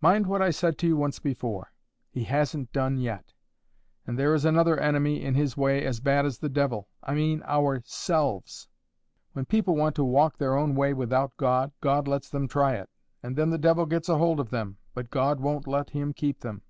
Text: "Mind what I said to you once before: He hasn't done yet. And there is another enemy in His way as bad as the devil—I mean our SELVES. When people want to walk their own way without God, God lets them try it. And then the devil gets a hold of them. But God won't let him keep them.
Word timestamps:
"Mind 0.00 0.26
what 0.26 0.40
I 0.40 0.48
said 0.48 0.78
to 0.78 0.86
you 0.86 0.96
once 0.96 1.18
before: 1.18 1.70
He 2.08 2.24
hasn't 2.24 2.72
done 2.72 2.96
yet. 2.96 3.34
And 4.06 4.18
there 4.18 4.32
is 4.32 4.46
another 4.46 4.78
enemy 4.78 5.22
in 5.22 5.34
His 5.34 5.54
way 5.54 5.84
as 5.84 6.00
bad 6.00 6.24
as 6.24 6.38
the 6.38 6.48
devil—I 6.48 7.12
mean 7.12 7.42
our 7.44 7.82
SELVES. 7.84 8.68
When 9.34 9.44
people 9.44 9.76
want 9.76 9.96
to 9.96 10.02
walk 10.04 10.38
their 10.38 10.54
own 10.56 10.74
way 10.74 10.94
without 10.94 11.36
God, 11.36 11.72
God 11.82 12.08
lets 12.08 12.30
them 12.30 12.48
try 12.48 12.76
it. 12.76 12.88
And 13.22 13.36
then 13.36 13.50
the 13.50 13.58
devil 13.58 13.84
gets 13.84 14.08
a 14.08 14.16
hold 14.16 14.40
of 14.40 14.48
them. 14.48 14.78
But 14.94 15.10
God 15.10 15.40
won't 15.40 15.66
let 15.68 15.90
him 15.90 16.14
keep 16.14 16.40
them. 16.40 16.62